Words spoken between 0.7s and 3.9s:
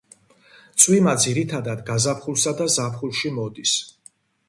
წვიმა ძირითადად გაზაფხულსა და ზაფხულში მოდის.